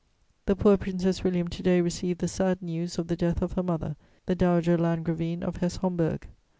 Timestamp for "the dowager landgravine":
4.25-5.43